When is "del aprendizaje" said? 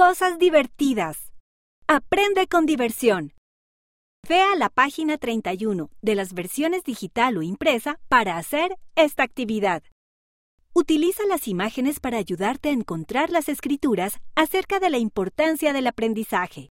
15.74-16.68